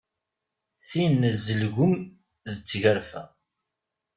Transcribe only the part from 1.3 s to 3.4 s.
n Zelgum d tgerfa.